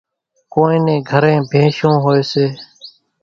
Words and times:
ڪونئين 0.53 0.81
نين 0.85 0.99
گھرين 1.09 1.39
ڀينشون 1.51 1.93
هوئيَ 2.03 2.21
سي۔ 2.31 2.45